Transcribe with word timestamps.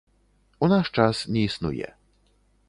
У 0.63 0.69
наш 0.71 0.89
час 1.01 1.21
не 1.35 1.45
існуе. 1.51 1.93